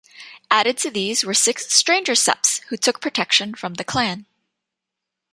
[0.49, 4.25] Added to these were six "stranger septs" who took protection from the clan.